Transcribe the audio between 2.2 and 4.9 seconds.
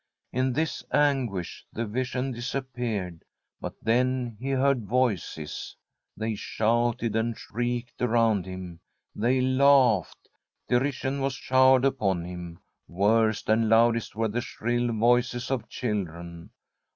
disappeared, but then he heard